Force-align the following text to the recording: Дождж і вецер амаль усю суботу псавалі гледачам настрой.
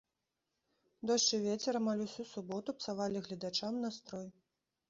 Дождж 1.11 1.29
і 1.37 1.39
вецер 1.47 1.73
амаль 1.81 2.03
усю 2.07 2.23
суботу 2.31 2.75
псавалі 2.81 3.23
гледачам 3.29 3.73
настрой. 3.85 4.27